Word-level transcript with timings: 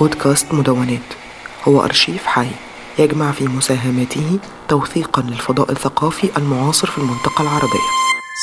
بودكاست 0.00 0.54
مدونات. 0.54 1.00
هو 1.68 1.84
أرشيف 1.84 2.26
حي 2.26 2.50
يجمع 2.98 3.32
في 3.32 3.44
مساهماته 3.44 4.38
توثيقا 4.68 5.22
للفضاء 5.22 5.72
الثقافي 5.72 6.36
المعاصر 6.36 6.86
في 6.86 6.98
المنطقة 6.98 7.42
العربية. 7.42 7.88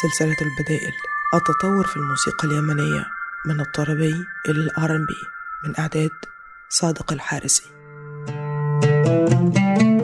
سلسلة 0.02 0.38
البدائل. 0.42 0.94
التطور 1.34 1.88
في 1.88 1.98
الموسيقى 1.98 2.48
اليمنية 2.48 3.06
من 3.46 3.60
الطربي 3.60 4.26
إلى 4.50 4.60
الآر 4.60 4.98
بي 4.98 5.28
من 5.66 5.80
إعداد 5.80 6.12
صادق 6.70 7.14
الحارسي. 7.14 7.64
مرحبا 8.30 9.99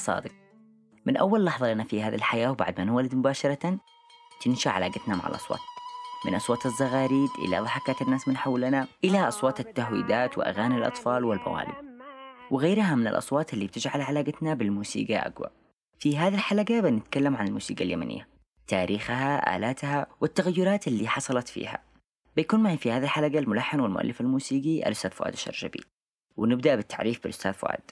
صادق. 0.00 0.30
من 1.06 1.16
أول 1.16 1.44
لحظة 1.44 1.72
لنا 1.72 1.84
في 1.84 2.02
هذه 2.02 2.14
الحياة 2.14 2.50
وبعد 2.50 2.78
ما 2.78 2.84
نولد 2.84 3.14
مباشرة 3.14 3.78
تنشأ 4.44 4.70
علاقتنا 4.70 5.16
مع 5.16 5.28
الأصوات. 5.28 5.60
من 6.26 6.34
أصوات 6.34 6.66
الزغاريد 6.66 7.30
إلى 7.38 7.60
ضحكات 7.60 8.02
الناس 8.02 8.28
من 8.28 8.36
حولنا 8.36 8.88
إلى 9.04 9.28
أصوات 9.28 9.60
التهويدات 9.60 10.38
وأغاني 10.38 10.76
الأطفال 10.76 11.24
والبوالب 11.24 11.74
وغيرها 12.50 12.94
من 12.94 13.06
الأصوات 13.06 13.54
اللي 13.54 13.66
بتجعل 13.66 14.00
علاقتنا 14.00 14.54
بالموسيقى 14.54 15.16
أقوى. 15.16 15.48
في 15.98 16.18
هذه 16.18 16.34
الحلقة 16.34 16.80
بنتكلم 16.80 17.36
عن 17.36 17.48
الموسيقى 17.48 17.84
اليمنية 17.84 18.28
تاريخها 18.66 19.56
آلاتها 19.56 20.06
والتغيرات 20.20 20.88
اللي 20.88 21.08
حصلت 21.08 21.48
فيها. 21.48 21.82
بيكون 22.36 22.60
معي 22.60 22.76
في 22.76 22.92
هذه 22.92 23.04
الحلقة 23.04 23.38
الملحن 23.38 23.80
والمؤلف 23.80 24.20
الموسيقي 24.20 24.86
الأستاذ 24.86 25.10
فؤاد 25.10 25.32
الشرجبي 25.32 25.80
ونبدأ 26.36 26.74
بالتعريف 26.74 27.22
بالأستاذ 27.22 27.52
فؤاد. 27.52 27.90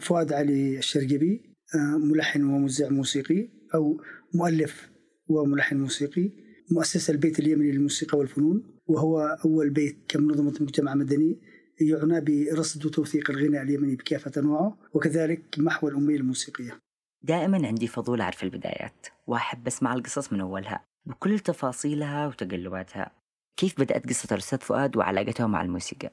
فؤاد 0.00 0.32
علي 0.32 0.78
الشرقبي 0.78 1.48
آه، 1.74 1.98
ملحن 1.98 2.44
وموزع 2.44 2.88
موسيقي 2.88 3.48
أو 3.74 4.00
مؤلف 4.34 4.90
وملحن 5.28 5.76
موسيقي 5.76 6.30
مؤسس 6.70 7.10
البيت 7.10 7.38
اليمني 7.38 7.72
للموسيقى 7.72 8.18
والفنون 8.18 8.62
وهو 8.86 9.38
أول 9.44 9.70
بيت 9.70 9.98
كمنظمة 10.08 10.54
مجتمع 10.60 10.94
مدني 10.94 11.38
يعنى 11.80 12.20
برصد 12.20 12.86
وتوثيق 12.86 13.30
الغناء 13.30 13.62
اليمني 13.62 13.96
بكافة 13.96 14.40
أنواعه 14.40 14.78
وكذلك 14.94 15.42
محو 15.58 15.88
الأمية 15.88 16.16
الموسيقية 16.16 16.78
دائما 17.22 17.66
عندي 17.66 17.86
فضول 17.86 18.20
أعرف 18.20 18.42
البدايات 18.44 19.06
وأحب 19.26 19.66
أسمع 19.66 19.94
القصص 19.94 20.32
من 20.32 20.40
أولها 20.40 20.84
بكل 21.06 21.38
تفاصيلها 21.38 22.26
وتقلباتها 22.26 23.10
كيف 23.56 23.80
بدأت 23.80 24.08
قصة 24.08 24.28
الأستاذ 24.32 24.58
فؤاد 24.58 24.96
وعلاقته 24.96 25.46
مع 25.46 25.62
الموسيقى؟ 25.62 26.12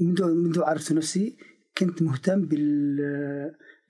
منذ 0.00 0.34
منذ 0.34 0.62
عرفت 0.62 0.92
نفسي 0.92 1.36
كنت 1.78 2.02
مهتم 2.02 2.40
بال 2.46 3.00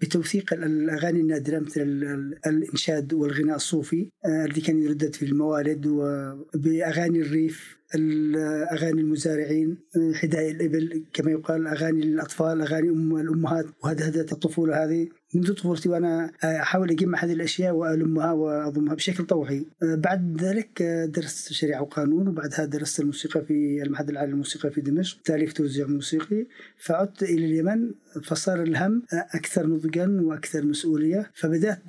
بتوثيق 0.01 0.53
الأغاني 0.55 1.21
النادرة 1.21 1.59
مثل 1.59 1.81
ال- 1.81 2.05
ال- 2.05 2.39
الإنشاد 2.47 3.13
والغناء 3.15 3.57
الصوفي 3.57 4.11
آه، 4.27 4.45
الذي 4.45 4.61
كان 4.61 4.79
يردد 4.83 5.15
في 5.15 5.25
الموالد 5.25 5.87
وباغاني 5.87 7.21
الريف 7.21 7.77
ال- 7.95 8.37
اغاني 8.73 9.01
المزارعين 9.01 9.79
آه، 9.97 10.13
حداء 10.13 10.51
الإبل 10.51 11.05
كما 11.13 11.31
يقال 11.31 11.67
أغاني 11.67 12.03
الأطفال 12.03 12.61
أغاني 12.61 12.89
ام 12.89 13.17
الأمهات 13.17 13.67
وهدهده 13.85 14.27
الطفولة 14.33 14.85
هذه. 14.85 15.09
منذ 15.35 15.53
طفولتي 15.55 15.89
وأنا 15.89 16.33
أحاول 16.45 16.91
اجمع 16.91 17.25
هذه 17.25 17.33
الأشياء 17.33 17.75
وألمها 17.75 18.33
وأضمها 18.33 18.95
بشكل 18.95 19.25
طوعي 19.25 19.67
بعد 19.83 20.43
ذلك 20.43 20.83
آه، 20.83 21.07
درست 21.07 21.53
شريعة 21.53 21.83
وقانون 21.83 22.29
وبعدها 22.29 22.65
درست 22.65 23.01
الموسيقى 23.01 23.45
في 23.45 23.83
المعهد 23.83 24.11
العالي 24.11 24.31
للموسيقى 24.31 24.71
في 24.71 24.81
دمشق. 24.81 25.23
تاليف 25.25 25.53
توزيع 25.53 25.87
موسيقي. 25.87 26.47
فعدت 26.79 27.23
إلى 27.23 27.47
اليمن 27.47 27.91
فصار 28.23 28.63
الهم 28.63 29.03
أكثر 29.13 29.67
نضجا 29.67 30.21
وأكثر 30.23 30.65
مسؤولية. 30.67 31.31
فبدأت 31.35 31.83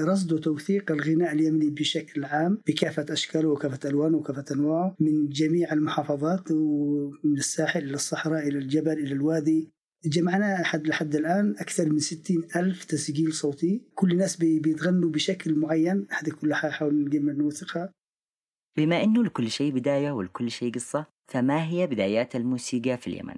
برصد 0.00 0.32
وتوثيق 0.32 0.92
الغناء 0.92 1.32
اليمني 1.32 1.70
بشكل 1.70 2.24
عام 2.24 2.58
بكافة 2.66 3.06
أشكاله 3.10 3.48
وكافة 3.48 3.88
ألوانه 3.88 4.16
وكافة 4.16 4.44
أنواعه 4.52 4.94
من 5.00 5.28
جميع 5.28 5.72
المحافظات 5.72 6.50
ومن 6.50 7.36
الساحل 7.38 7.84
إلى 7.84 7.94
الصحراء 7.94 8.48
إلى 8.48 8.58
الجبل 8.58 8.92
إلى 8.92 9.12
الوادي. 9.12 9.79
جمعنا 10.04 10.60
لحد 10.60 10.86
لحد 10.86 11.14
الآن 11.14 11.54
أكثر 11.58 11.88
من 11.92 11.98
60 11.98 12.44
ألف 12.56 12.84
تسجيل 12.84 13.32
صوتي. 13.32 13.82
كل 13.94 14.12
الناس 14.12 14.36
بي- 14.36 14.60
بيتغنوا 14.60 15.10
بشكل 15.10 15.54
معين. 15.54 16.06
هذه 16.10 16.30
كلها 16.30 16.70
حاول 16.70 17.04
نجمع 17.04 17.32
نوثقها 17.32 17.92
بما 18.76 19.02
أنه 19.04 19.24
لكل 19.24 19.50
شيء 19.50 19.72
بداية 19.72 20.10
ولكل 20.10 20.50
شيء 20.50 20.72
قصة 20.74 21.06
فما 21.32 21.64
هي 21.68 21.86
بدايات 21.86 22.36
الموسيقى 22.36 22.96
في 22.98 23.06
اليمن؟ 23.06 23.34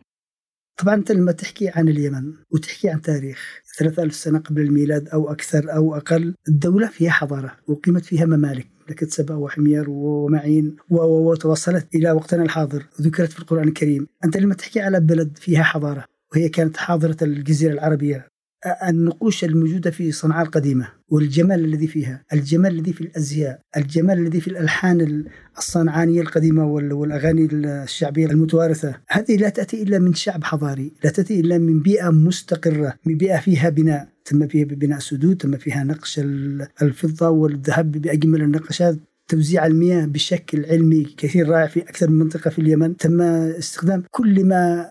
طبعا 0.78 0.94
أنت 0.94 1.12
لما 1.12 1.32
تحكي 1.32 1.68
عن 1.68 1.88
اليمن 1.88 2.34
وتحكي 2.50 2.88
عن 2.90 3.00
تاريخ 3.00 3.60
3000 3.78 4.14
سنة 4.14 4.38
قبل 4.38 4.60
الميلاد 4.62 5.08
أو 5.08 5.32
أكثر 5.32 5.72
أو 5.74 5.94
أقل 5.96 6.34
الدولة 6.48 6.86
فيها 6.88 7.10
حضارة 7.10 7.56
وقيمت 7.68 8.04
فيها 8.04 8.24
ممالك 8.26 8.66
مملكه 8.86 9.06
سبأ 9.06 9.34
وحمير 9.34 9.90
ومعين 9.90 10.76
وتوصلت 10.90 11.94
إلى 11.94 12.12
وقتنا 12.12 12.42
الحاضر 12.42 12.86
ذكرت 13.00 13.32
في 13.32 13.38
القرآن 13.38 13.68
الكريم. 13.68 14.06
أنت 14.24 14.36
لما 14.36 14.54
تحكي 14.54 14.80
على 14.80 15.00
بلد 15.00 15.38
فيها 15.38 15.62
حضارة 15.62 16.04
وهي 16.32 16.48
كانت 16.48 16.76
حاضرة 16.76 17.16
الجزيرة 17.22 17.72
العربية. 17.72 18.26
أ- 18.66 18.88
النقوش 18.88 19.44
الموجودة 19.44 19.90
في 19.90 20.12
صنعاء 20.12 20.46
القديمة 20.46 20.88
والجمال 21.08 21.64
الذي 21.64 21.86
فيها 21.86 22.24
الجمال 22.32 22.72
الذي 22.78 22.92
في 22.92 23.00
الأزياء 23.00 23.60
الجمال 23.76 24.18
الذي 24.18 24.40
في 24.40 24.48
الألحان 24.48 25.00
ال- 25.00 25.28
الصنعانية 25.58 26.20
القديمة 26.20 26.64
وال- 26.66 26.92
والأغاني 26.92 27.48
الشعبية 27.52 28.26
المتوارثة. 28.26 28.94
هذه 29.08 29.36
لا 29.36 29.48
تأتي 29.48 29.82
إلا 29.82 29.98
من 29.98 30.14
شعب 30.14 30.44
حضاري 30.44 30.92
لا 31.04 31.10
تأتي 31.10 31.40
إلا 31.40 31.58
من 31.58 31.80
بيئة 31.82 32.10
مستقرة 32.10 32.94
من 33.06 33.16
بيئة 33.16 33.38
فيها 33.38 33.68
بناء. 33.68 34.08
تم 34.24 34.48
فيها 34.48 34.64
بناء 34.64 34.98
سدود 34.98 35.36
تم 35.36 35.56
فيها 35.56 35.84
نقش 35.84 36.18
ال- 36.18 36.66
الفضة 36.82 37.28
والذهب 37.28 37.92
بأجمل 37.92 38.42
النقشات 38.42 38.96
توزيع 39.28 39.66
المياه 39.66 40.06
بشكل 40.06 40.66
علمي 40.66 41.04
كثير 41.16 41.48
رائع 41.48 41.66
في 41.66 41.80
أكثر 41.80 42.10
من 42.10 42.18
منطقة 42.18 42.50
في 42.50 42.58
اليمن. 42.58 42.96
تم 42.96 43.20
استخدام 43.20 44.02
كل 44.10 44.44
ما 44.44 44.90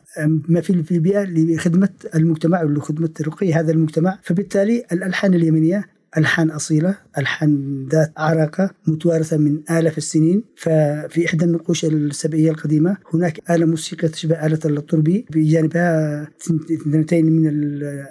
ما 0.49 0.61
في 0.61 0.91
البيئه 0.91 1.23
لخدمة 1.23 1.89
المجتمع 2.15 2.63
ولخدمة 2.63 3.09
رقي 3.21 3.53
هذا 3.53 3.71
المجتمع. 3.71 4.19
فبالتالي 4.23 4.83
الألحان 4.91 5.33
اليمنية 5.33 5.85
ألحان 6.17 6.49
أصيلة 6.51 6.97
ألحان 7.17 7.85
ذات 7.91 8.11
عراقة 8.17 8.69
متوارثة 8.87 9.37
من 9.37 9.61
آلاف 9.71 9.97
السنين. 9.97 10.43
ففي 10.57 11.25
إحدى 11.25 11.45
النقوش 11.45 11.85
السبعية 11.85 12.51
القديمة 12.51 12.97
هناك 13.13 13.51
آلة 13.51 13.65
موسيقية 13.65 14.07
تشبه 14.07 14.45
آلة 14.45 14.59
الطربي 14.65 15.25
بجانبها 15.31 16.27
اثنتين 16.71 17.25
من 17.25 17.49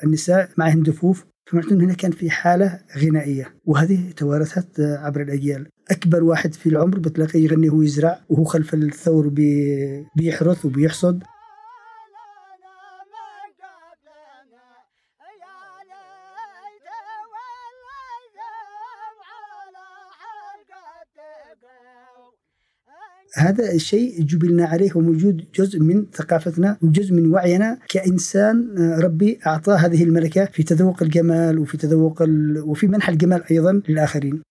النساء 0.04 0.48
معهن 0.56 0.82
دفوف. 0.82 1.24
فمعناته 1.50 1.74
هنا 1.74 1.94
كان 1.94 2.10
في 2.10 2.30
حالة 2.30 2.80
غنائية 2.98 3.54
وهذه 3.66 4.10
توارثت 4.16 4.80
عبر 4.80 5.22
الأجيال. 5.22 5.66
أكبر 5.90 6.24
واحد 6.24 6.54
في 6.54 6.68
العمر 6.68 6.98
بتلاقيه 6.98 7.44
يغني 7.44 7.68
وهو 7.68 7.82
يزرع 7.82 8.18
وهو 8.28 8.44
خلف 8.44 8.74
الثور 8.74 9.28
بي- 9.28 10.06
بيحرث 10.16 10.64
وبيحصد. 10.64 11.22
هذا 23.40 23.72
الشيء 23.72 24.22
جبلنا 24.22 24.64
عليه 24.66 24.90
وموجود 24.94 25.44
جزء 25.54 25.80
من 25.80 26.06
ثقافتنا 26.12 26.78
وجزء 26.82 27.14
من 27.14 27.32
وعينا 27.32 27.78
كإنسان 27.88 28.78
آه، 28.78 29.00
ربي 29.00 29.40
أعطاه 29.46 29.76
هذه 29.76 30.04
الملكة 30.04 30.44
في 30.44 30.62
تذوق 30.62 31.02
الجمال 31.02 31.58
وفي 31.58 31.76
تذوق 31.76 32.22
ال... 32.22 32.62
وفي 32.66 32.86
منح 32.86 33.08
الجمال 33.08 33.44
أيضا 33.50 33.82
للآخرين. 33.88 34.42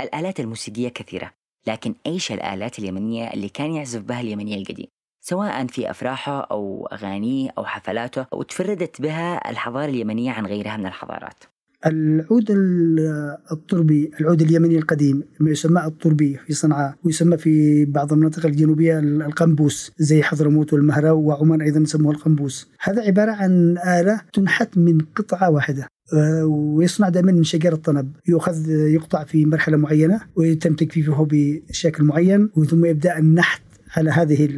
الآلات 0.00 0.40
الموسيقية 0.40 0.88
كثيرة 0.88 1.30
لكن 1.66 1.94
أيش 2.06 2.32
الآلات 2.32 2.78
اليمنية 2.78 3.32
اللي 3.32 3.48
كان 3.48 3.72
يعزف 3.72 4.02
بها 4.02 4.20
اليمني 4.20 4.54
القديم؟ 4.54 4.86
سواء 5.24 5.66
في 5.66 5.90
أفراحه 5.90 6.40
أو 6.40 6.86
أغانيه 6.92 7.50
أو 7.58 7.64
حفلاته 7.64 8.26
وتفردت 8.32 9.02
بها 9.02 9.50
الحضارة 9.50 9.90
اليمنية 9.90 10.30
عن 10.30 10.46
غيرها 10.46 10.76
من 10.76 10.86
الحضارات. 10.86 11.44
العود 11.86 12.50
ال- 12.50 13.36
الطربي 13.52 14.10
العود 14.20 14.42
اليمني 14.42 14.76
القديم 14.78 15.22
ما 15.40 15.50
يسمى 15.50 15.84
الطربي 15.86 16.38
في 16.46 16.52
صنعاء 16.52 16.94
ويسمى 17.04 17.36
في 17.38 17.84
بعض 17.84 18.12
المناطق 18.12 18.46
الجنوبية 18.46 18.98
القنبوس 18.98 19.92
زي 19.98 20.22
حضرموت 20.22 20.72
والمهرة 20.72 21.12
وعمان 21.12 21.60
أيضا 21.62 21.80
يسموه 21.80 22.12
القنبوس. 22.12 22.68
هذا 22.82 23.02
عبارة 23.02 23.32
عن 23.32 23.78
آلة 23.78 24.20
تنحت 24.32 24.78
من 24.78 24.98
قطعة 25.16 25.50
واحدة 25.50 25.86
آه، 26.14 26.44
ويصنع 26.46 27.08
دائما 27.08 27.32
من 27.32 27.44
شجر 27.44 27.72
الطنب. 27.72 28.12
يؤخذ 28.28 28.70
يقطع 28.70 29.24
في 29.24 29.46
مرحلة 29.46 29.76
معينة 29.76 30.20
ويتم 30.36 30.74
تجفيفه 30.74 31.26
بشكل 31.30 32.04
معين 32.04 32.48
وثم 32.56 32.84
يبدأ 32.84 33.18
النحت 33.18 33.62
على 33.96 34.10
هذه 34.10 34.48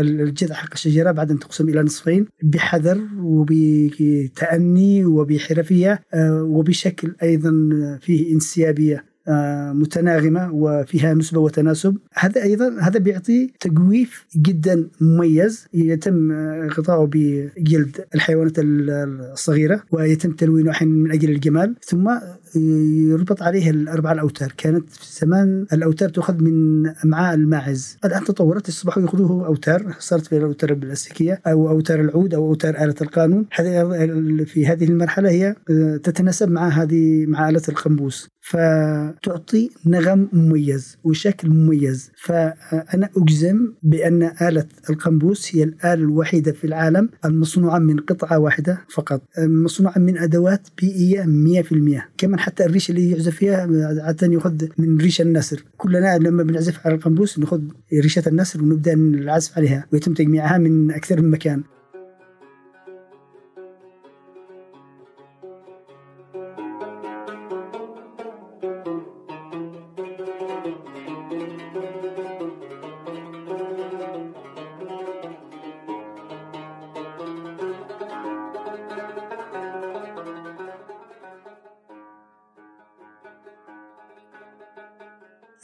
الجذع 0.00 0.54
حق 0.54 0.70
الشجرة 0.72 1.10
بعد 1.10 1.30
أن 1.30 1.38
تقسم 1.38 1.68
إلى 1.68 1.82
نصفين 1.82 2.26
بحذر 2.42 3.00
وبتأني 3.18 5.04
وبحرفية 5.04 6.02
آه، 6.14 6.42
وبشكل 6.42 7.14
أيضا 7.22 7.52
فيه 8.00 8.34
انسيابية 8.34 9.04
آه، 9.28 9.72
متناغمة 9.72 10.50
وفيها 10.52 11.14
نسبة 11.14 11.40
وتناسب. 11.40 11.96
هذا 12.14 12.42
أيضا 12.42 12.80
هذا 12.80 12.98
بيعطي 12.98 13.52
تجويف 13.60 14.26
جدا 14.36 14.88
مميز 15.00 15.66
يتم 15.74 16.32
غطاؤه 16.68 17.08
بجلد 17.12 18.04
الحيوانات 18.14 18.52
الصغيرة 18.58 19.82
ويتم 19.92 20.32
تلوينه 20.32 20.70
أحيانا 20.70 20.92
من 20.92 21.12
أجل 21.12 21.30
الجمال. 21.30 21.74
ثم 21.84 22.10
يربط 22.56 23.42
عليه 23.42 23.70
الاربع 23.70 24.12
الأوتار. 24.12 24.52
كانت 24.56 24.90
في 24.90 25.26
زمان 25.26 25.66
الأوتار 25.72 26.08
تؤخذ 26.08 26.42
من 26.42 26.86
امعاء 27.04 27.34
الماعز. 27.34 27.96
الآن 28.04 28.24
تطورت 28.24 28.68
اصبحوا 28.68 29.02
يأخذوه 29.02 29.46
أوتار 29.46 29.94
صارت 29.98 30.26
في 30.26 30.36
الأوتار 30.36 30.70
البلاستيكية 30.70 31.40
أو 31.46 31.68
أوتار 31.68 32.00
العود 32.00 32.34
أو 32.34 32.48
أوتار 32.48 32.74
آلة 32.84 32.94
القانون. 33.00 33.46
في 34.46 34.66
هذه 34.66 34.84
المرحلة 34.84 35.30
هي 35.30 35.54
تتناسب 36.02 36.50
مع 36.50 36.68
هذه 36.68 37.26
مع 37.26 37.48
آلة 37.48 37.62
القنبوس 37.68 38.28
فتعطي 38.40 39.70
نغم 39.86 40.28
مميز 40.32 40.98
وشكل 41.04 41.50
مميز. 41.50 42.10
فأنا 42.16 43.08
أجزم 43.16 43.72
بأن 43.82 44.22
آلة 44.22 44.66
القنبوس 44.90 45.56
هي 45.56 45.62
الآلة 45.62 45.94
الوحيدة 45.94 46.52
في 46.52 46.66
العالم 46.66 47.08
المصنوعة 47.24 47.78
من 47.78 47.96
قطعة 47.96 48.38
واحدة 48.38 48.80
فقط. 48.94 49.22
مصنوعة 49.38 49.98
من 49.98 50.18
أدوات 50.18 50.68
بيئية 50.78 51.22
100% 51.22 52.08
كمان 52.18 52.40
حتى 52.42 52.64
الريش 52.64 52.90
اللي 52.90 53.10
يعزف 53.10 53.36
فيها 53.36 53.68
عادة 54.02 54.26
يأخذ 54.32 54.66
من 54.78 54.98
ريش 55.00 55.20
النسر 55.20 55.64
كلنا 55.76 56.18
لما 56.18 56.42
بنعزف 56.42 56.86
على 56.86 56.94
القنبوس 56.94 57.38
نأخذ 57.38 57.62
ريشة 57.92 58.22
النسر 58.26 58.62
ونبدأ 58.62 58.92
العزف 58.92 59.58
عليها 59.58 59.86
ويتم 59.92 60.14
تجميعها 60.14 60.58
من 60.58 60.90
أكثر 60.90 61.20
من 61.22 61.30
مكان. 61.30 61.62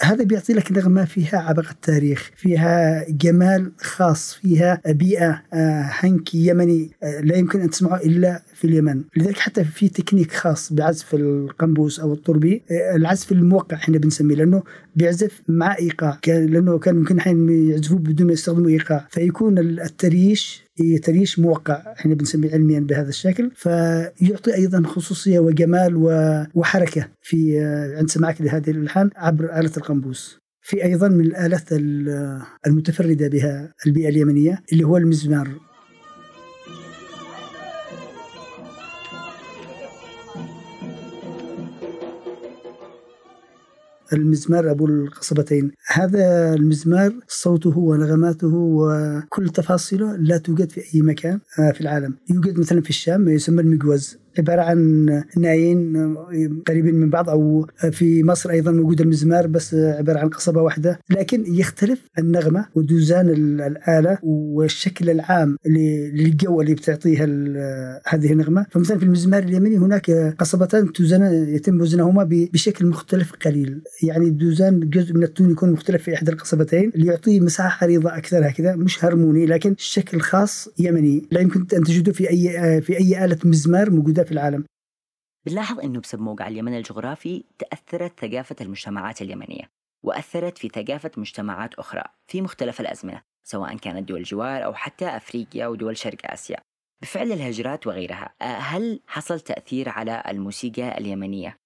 هذا 0.03 0.25
بيعطي 0.25 0.53
لك 0.53 0.73
نغمة 0.73 1.05
فيها 1.05 1.39
عبق 1.39 1.69
التاريخ 1.71 2.31
فيها 2.37 3.05
جمال 3.09 3.73
خاص 3.81 4.35
فيها 4.35 4.81
بيئة 4.87 5.43
هنك 6.03 6.35
آه، 6.35 6.39
يمني 6.39 6.91
آه، 7.03 7.21
لا 7.21 7.37
يمكن 7.37 7.61
أن 7.61 7.71
تسمعه 7.71 7.97
إلا 7.97 8.43
في 8.55 8.67
اليمن. 8.67 9.03
لذلك 9.17 9.39
حتى 9.39 9.65
في 9.65 9.89
تكنيك 9.89 10.33
خاص 10.33 10.73
بعزف 10.73 11.15
القنبوس 11.15 12.01
أو 12.01 12.13
الطربي 12.13 12.63
آه، 12.71 12.97
العزف 12.97 13.33
الموقع 13.33 13.77
إحنا 13.77 13.99
بنسميه 13.99 14.37
لأنه 14.37 14.63
بيعزف 14.97 15.43
مع 15.49 15.77
إيقاع 15.79 16.19
لأنه 16.27 16.79
كان 16.79 16.97
ممكن 16.97 17.21
حين 17.21 17.69
يعزفوه 17.71 17.99
بدون 17.99 18.27
ما 18.27 18.33
يستخدموا 18.33 18.69
إيقاع. 18.69 19.07
فيكون 19.11 19.59
التريش 19.59 20.68
تريش 21.03 21.39
موقع 21.39 21.93
إحنا 21.99 22.15
بنسميه 22.15 22.53
علميا 22.53 22.81
بهذا 22.81 23.09
الشكل. 23.09 23.51
فيعطي 23.55 24.55
أيضا 24.55 24.83
خصوصية 24.87 25.39
وجمال 25.39 25.97
وحركة 26.55 27.09
في 27.23 27.61
عند 27.99 28.11
سماعك 28.11 28.41
لهذه 28.41 28.71
الألحان 28.71 29.11
عبر 29.17 29.59
آلة 29.59 29.73
القنبوس. 29.77 30.39
في 30.63 30.85
أيضا 30.85 31.09
من 31.09 31.21
الآلات 31.21 31.73
المتفردة 32.67 33.29
بها 33.29 33.73
البيئة 33.87 34.09
اليمنية 34.09 34.63
اللي 34.73 34.85
هو 34.85 34.97
المزمار. 34.97 35.68
المزمار 44.13 44.71
أبو 44.71 44.87
القصبتين. 44.87 45.71
هذا 45.93 46.55
المزمار 46.55 47.13
صوته 47.29 47.79
ونغماته 47.79 48.55
وكل 48.55 49.49
تفاصيله 49.49 50.17
لا 50.17 50.39
توجد 50.39 50.71
في 50.71 50.81
أي 50.95 51.03
مكان 51.03 51.41
آه، 51.59 51.71
في 51.73 51.81
العالم. 51.81 52.15
يوجد 52.31 52.59
مثلا 52.59 52.81
في 52.81 52.91
الشام 52.91 53.21
ما 53.21 53.33
يسمى 53.33 53.63
المجوز 53.63 54.19
عبارة 54.39 54.63
عن 54.63 55.07
نايين 55.37 56.15
قريبين 56.67 56.95
من 56.95 57.11
بعض 57.11 57.31
أو 57.31 57.67
في 57.91 58.25
مصر 58.25 58.51
أيضا 58.51 58.71
موجود 58.71 59.01
المزمار 59.01 59.47
بس 59.47 59.75
عبارة 59.75 60.19
عن 60.19 60.29
قصبة 60.29 60.63
واحدة. 60.63 60.99
لكن 61.11 61.45
يختلف 61.47 62.05
النغمة 62.19 62.67
ودوزان 62.75 63.29
الآلة 63.61 64.19
والشكل 64.23 65.11
العام 65.11 65.57
للجو 65.67 66.61
اللي 66.61 66.75
بتعطيها 66.75 67.27
هذه 68.07 68.33
النغمة. 68.33 68.67
فمثلا 68.71 68.99
في 68.99 69.05
المزمار 69.05 69.43
اليمني 69.43 69.79
هناك 69.79 70.11
قصبتان 70.39 70.93
توزن 70.93 71.23
يتم 71.55 71.81
وزنهما 71.81 72.29
بشكل 72.53 72.87
مختلف 72.87 73.33
قليل. 73.33 73.81
يعني 74.03 74.31
دوزان 74.31 74.91
جزء 74.91 75.15
من 75.15 75.23
التون 75.23 75.51
يكون 75.51 75.73
مختلف 75.73 76.03
في 76.03 76.15
إحدى 76.15 76.33
القصبتين 76.33 76.93
ليعطي 76.95 77.41
مساحة 77.41 77.85
عريضة 77.85 78.17
أكثر 78.17 78.49
هكذا 78.49 78.77
مش 78.77 79.05
هرموني 79.05 79.47
لكن 79.47 79.75
شكل 79.79 80.21
خاص 80.21 80.69
يمني. 80.79 81.23
لا 81.31 81.41
يمكن 81.41 81.61
أن 81.61 81.83
تجده 81.83 82.13
في 82.13 82.31
أي 82.31 82.81
في 82.81 82.99
أي 82.99 83.25
آلة 83.25 83.39
مزمار 83.45 83.91
موجودة 83.91 84.23
في 84.29 84.35
العالم. 84.35 84.65
بنلاحظ 85.47 85.81
أنه 85.81 86.01
بسبب 86.01 86.23
موقع 86.23 86.49
اليمن 86.49 86.77
الجغرافي 86.77 87.45
تأثرت 87.59 88.21
ثقافة 88.21 88.57
المجتمعات 88.61 89.23
اليمنية 89.23 89.71
وأثرت 90.05 90.59
في 90.59 90.69
ثقافة 90.69 91.11
مجتمعات 91.17 91.75
أخرى 91.75 92.03
في 92.27 92.43
مختلف 92.43 92.81
الأزمنة 92.81 93.23
سواء 93.47 93.77
كانت 93.77 94.09
دول 94.09 94.19
الجوار 94.19 94.65
أو 94.65 94.75
حتى 94.75 95.17
أفريقيا 95.17 95.67
ودول 95.67 95.97
شرق 95.97 96.19
آسيا. 96.25 96.57
بفعل 97.03 97.33
الهجرات 97.33 97.87
وغيرها 97.87 98.35
أه، 98.43 98.45
هل 98.45 99.01
حصل 99.07 99.41
تأثير 99.41 99.89
على 99.89 100.23
الموسيقى 100.29 100.99
اليمنية؟ 100.99 101.57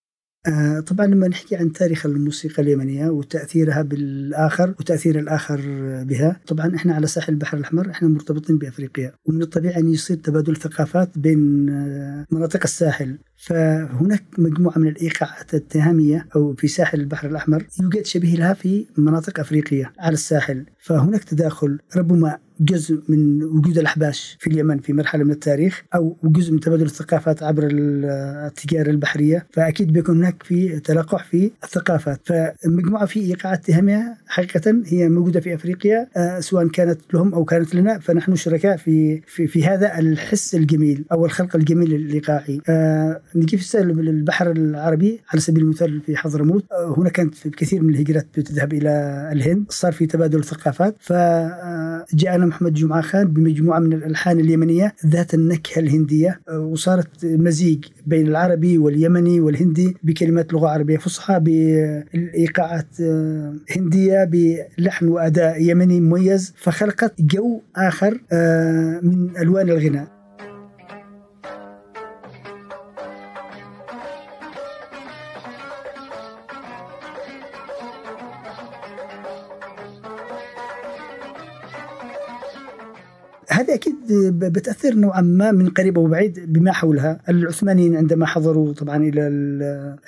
آه 0.46 0.80
طبعا 0.80 1.06
لما 1.06 1.28
نحكي 1.28 1.56
عن 1.56 1.72
تاريخ 1.72 2.06
الموسيقى 2.06 2.62
اليمنية 2.62 3.08
وتأثيرها 3.08 3.82
بالآخر 3.82 4.74
وتأثير 4.80 5.18
الآخر 5.18 5.60
بها 6.04 6.40
طبعا 6.46 6.76
إحنا 6.76 6.94
على 6.94 7.06
ساحل 7.06 7.32
البحر 7.32 7.56
الأحمر 7.56 7.90
إحنا 7.90 8.08
مرتبطين 8.08 8.58
بأفريقيا 8.58 9.12
ومن 9.24 9.42
الطبيعي 9.42 9.76
أن 9.80 9.88
يصير 9.88 10.16
تبادل 10.16 10.56
ثقافات 10.56 11.18
بين 11.18 11.68
آه، 11.70 12.26
مناطق 12.30 12.60
الساحل. 12.64 13.18
فهناك 13.36 14.24
مجموعة 14.38 14.78
من 14.78 14.88
الإيقاعات 14.88 15.54
التهامية 15.54 16.26
أو 16.36 16.54
في 16.54 16.68
ساحل 16.68 17.00
البحر 17.00 17.28
الأحمر 17.28 17.66
يوجد 17.82 18.04
شبيه 18.06 18.36
لها 18.36 18.54
في 18.54 18.86
مناطق 18.96 19.40
أفريقية 19.40 19.92
على 19.98 20.14
الساحل. 20.14 20.66
فهناك 20.78 21.24
تداخل 21.24 21.78
ربما 21.96 22.38
جزء 22.64 23.02
من 23.08 23.42
وجود 23.44 23.78
الأحباش 23.78 24.36
في 24.40 24.50
اليمن 24.50 24.78
في 24.78 24.92
مرحلة 24.92 25.24
من 25.24 25.30
التاريخ 25.30 25.82
أو 25.94 26.16
جزء 26.24 26.52
من 26.52 26.60
تبادل 26.60 26.84
الثقافات 26.84 27.42
عبر 27.42 27.68
التجارة 27.72 28.90
البحرية 28.90 29.46
فأكيد 29.50 29.92
بيكون 29.92 30.16
هناك 30.16 30.42
في 30.42 30.80
تلقح 30.80 31.24
في 31.24 31.50
الثقافات. 31.64 32.20
فمجموعة 32.24 33.06
في 33.06 33.20
إيقاعات 33.20 33.64
تهامية 33.64 34.16
حقيقة 34.26 34.82
هي 34.86 35.08
موجودة 35.08 35.40
في 35.40 35.54
أفريقيا 35.54 36.08
آه، 36.16 36.40
سواء 36.40 36.68
كانت 36.68 37.00
لهم 37.14 37.34
أو 37.34 37.44
كانت 37.44 37.74
لنا 37.74 37.98
فنحن 37.98 38.36
شركاء 38.36 38.76
في 38.76 39.20
في, 39.26 39.46
في 39.46 39.64
هذا 39.64 39.98
الحس 39.98 40.54
الجميل 40.54 41.04
أو 41.12 41.26
الخلق 41.26 41.56
الجميل 41.56 41.94
الإيقاعي. 41.94 42.60
آه، 42.68 43.20
نجي 43.34 43.56
في 43.56 43.80
البحر 43.80 44.50
العربي 44.50 45.20
على 45.32 45.40
سبيل 45.40 45.62
المثال 45.62 46.00
في 46.00 46.16
حضرموت. 46.16 46.64
آه، 46.72 46.94
هنا 46.98 47.08
كانت 47.08 47.34
في 47.34 47.50
كثير 47.50 47.82
من 47.82 47.94
الهجرات 47.94 48.26
بتذهب 48.36 48.72
إلى 48.72 49.28
الهند 49.32 49.64
صار 49.68 49.92
في 49.92 50.06
تبادل 50.06 50.38
الثقافات 50.38 50.96
فجاءنا 51.00 52.46
محمد 52.52 52.74
جمعة 52.74 53.00
خان 53.00 53.26
بمجموعة 53.28 53.78
من 53.78 53.92
الألحان 53.92 54.40
اليمنية 54.40 54.94
ذات 55.06 55.34
النكهة 55.34 55.80
الهندية 55.80 56.40
آه، 56.48 56.60
وصارت 56.60 57.24
مزيج 57.24 57.84
بين 58.06 58.26
العربي 58.28 58.78
واليمني 58.78 59.40
والهندي 59.40 59.96
بكلمات 60.02 60.52
لغة 60.52 60.68
عربية 60.68 60.96
فصحى 60.96 61.40
بالإيقاعات 61.40 63.00
آه، 63.00 63.56
هندية 63.76 64.24
بلحن 64.24 65.08
وأداء 65.08 65.62
يمني 65.62 66.00
مميز 66.00 66.54
فخلقت 66.56 67.14
جو 67.20 67.60
آخر 67.76 68.12
من 69.02 69.36
ألوان 69.38 69.70
الغناء. 69.70 70.21
بتاثر 84.48 84.94
نوعا 84.94 85.20
ما 85.20 85.52
من 85.52 85.68
قريب 85.68 85.98
أو 85.98 86.06
بعيد 86.06 86.52
بما 86.52 86.72
حولها، 86.72 87.20
العثمانيين 87.28 87.96
عندما 87.96 88.26
حضروا 88.26 88.72
طبعا 88.72 88.96
إلى 88.96 89.28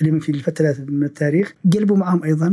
اليمن 0.02 0.20
في 0.20 0.28
الفترات 0.28 0.80
من 0.80 1.04
التاريخ 1.04 1.54
قلبوا 1.72 1.96
معهم 1.96 2.24
أيضا 2.24 2.46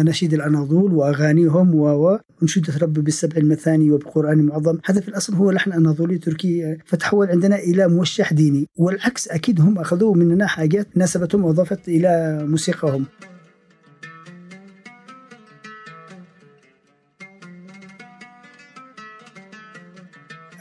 اناشيد 0.00 0.34
الأناضول 0.34 0.94
وأغانيهم 0.94 1.74
وانشوده 1.74 2.78
رب 2.82 2.92
بالسبع 2.92 3.36
المثاني 3.36 3.90
وبقرآن 3.90 4.42
معظم، 4.42 4.78
هذا 4.84 5.00
في 5.00 5.08
الأصل 5.08 5.34
هو 5.34 5.50
لحن 5.50 5.72
اناضولي 5.72 6.18
تركي 6.18 6.76
فتحول 6.84 7.30
عندنا 7.30 7.58
إلى 7.58 7.88
موشح 7.88 8.32
ديني، 8.32 8.68
والعكس 8.76 9.28
أكيد 9.28 9.60
هم 9.60 9.78
اخذوا 9.78 10.16
مننا 10.16 10.46
حاجات 10.46 10.86
ناسبتهم 10.94 11.44
وأضافت 11.44 11.88
إلى 11.88 12.40
موسيقاهم. 12.46 13.04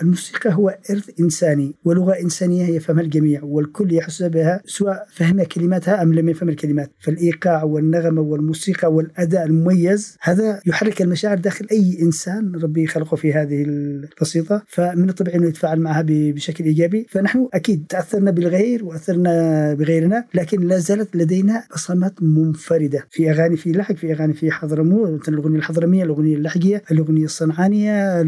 الموسيقى 0.01 0.53
هو 0.53 0.77
إرث 0.91 1.09
إنساني 1.19 1.75
ولغة 1.85 2.13
إنسانية 2.13 2.67
يفهمها 2.67 3.03
الجميع 3.03 3.43
والكل 3.43 3.93
يحس 3.93 4.23
بها 4.23 4.61
سواء 4.65 5.07
فهم 5.13 5.43
كلماتها 5.43 6.03
أم 6.03 6.13
لم 6.13 6.29
يفهم 6.29 6.49
الكلمات. 6.49 6.91
فالإيقاع 6.99 7.63
والنغمة 7.63 8.21
والموسيقى 8.21 8.93
والأداء 8.93 9.45
المميز 9.45 10.17
هذا 10.21 10.59
يحرك 10.65 11.01
المشاعر 11.01 11.37
داخل 11.37 11.67
أي 11.71 11.97
إنسان 12.01 12.55
ربي 12.55 12.87
خلقه 12.87 13.15
في 13.15 13.33
هذه 13.33 13.63
البسيطة. 13.63 14.63
فمن 14.67 15.09
الطبيعي 15.09 15.37
أنه 15.37 15.47
يتفاعل 15.47 15.79
معها 15.79 16.05
بشكل 16.07 16.63
إيجابي. 16.63 17.05
فنحن 17.09 17.47
أكيد 17.53 17.85
تأثرنا 17.89 18.31
بالغير 18.31 18.85
وأثرنا 18.85 19.73
بغيرنا 19.73 20.25
لكن 20.33 20.67
لا 20.67 20.77
زالت 20.77 21.15
لدينا 21.15 21.63
بصمات 21.73 22.23
منفردة. 22.23 23.05
في 23.09 23.31
أغاني 23.31 23.57
في 23.57 23.71
لحق 23.71 23.95
في 23.95 24.13
أغاني 24.13 24.33
في 24.33 24.51
حضرموت 24.51 25.29
الأغنية 25.29 25.57
الحضرمية 25.57 26.03
الأغنية 26.03 26.35
اللحقية 26.35 26.83
الأغنية 26.91 27.25
الصنعانية 27.25 28.21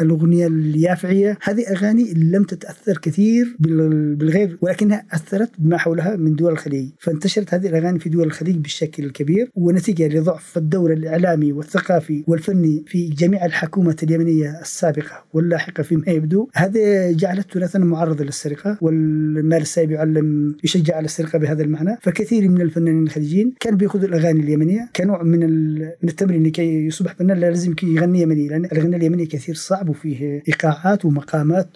الأغنية 0.00 0.46
اليافعية 0.94 1.38
هذه 1.42 1.68
أغاني 1.70 2.14
لم 2.14 2.44
تتأثر 2.44 2.98
كثير 2.98 3.56
بالغير 3.58 4.58
ولكنها 4.60 5.04
أثرت 5.12 5.50
بما 5.58 5.78
حولها 5.78 6.16
من 6.16 6.34
دول 6.36 6.52
الخليج. 6.52 6.88
فانتشرت 6.98 7.54
هذه 7.54 7.66
الأغاني 7.66 7.98
في 7.98 8.08
دول 8.08 8.26
الخليج 8.26 8.56
بالشكل 8.56 9.04
الكبير 9.04 9.50
ونتيجة 9.54 10.08
لضعف 10.08 10.58
الدور 10.58 10.92
الإعلامي 10.92 11.52
والثقافي 11.52 12.24
والفني 12.26 12.84
في 12.86 13.08
جميع 13.08 13.44
الحكومة 13.44 13.96
اليمنية 14.02 14.60
السابقة 14.60 15.24
واللاحقة 15.32 15.82
فيما 15.82 16.08
يبدو. 16.08 16.48
هذا 16.54 17.12
جعلت 17.12 17.52
تراثنا 17.52 17.84
معرضا 17.84 18.24
للسرقة 18.24 18.78
والمال 18.80 19.62
السائب 19.62 19.90
يعلم 19.90 20.56
يشجع 20.64 20.96
على 20.96 21.04
السرقة 21.04 21.38
بهذا 21.38 21.62
المعنى. 21.62 21.98
فكثير 22.02 22.48
من 22.48 22.60
الفنانين 22.60 23.02
الخليجيين 23.02 23.54
كانوا 23.60 23.78
بيأخذوا 23.78 24.08
الأغاني 24.08 24.40
اليمنية 24.40 24.90
كنوع 24.96 25.22
من 25.22 25.44
من 25.74 26.08
التمرين 26.08 26.46
لكي 26.46 26.86
يصبح 26.86 27.14
فنان 27.14 27.38
لازم 27.38 27.74
يغني 27.82 28.20
يمني 28.20 28.48
لأن 28.48 28.64
الغناء 28.72 29.00
اليمني 29.00 29.26
كثير 29.26 29.54
صعب 29.54 29.88
وفيه 29.88 30.42
إيقاعات 30.84 31.04
ومقامات 31.04 31.68